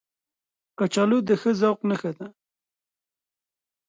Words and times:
کچالو 0.77 1.19
د 1.27 1.29
ښه 1.41 1.51
ذوق 1.59 1.79
نښه 1.89 2.11
ده 2.17 2.27